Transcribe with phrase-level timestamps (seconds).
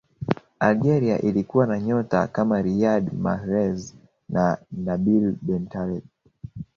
[0.59, 3.93] algeria ilikuwa na nyota kama riyad mahrez
[4.29, 6.03] na nabil bentaleb